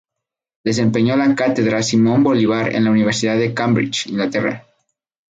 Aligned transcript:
Desempeñó 0.63 1.15
la 1.15 1.35
Cátedra 1.35 1.83
Simón 1.83 2.23
Bolívar 2.23 2.73
en 2.73 2.85
la 2.85 2.89
Universidad 2.89 3.37
de 3.37 3.53
Cambridge, 3.53 4.07
Inglaterra. 4.07 4.65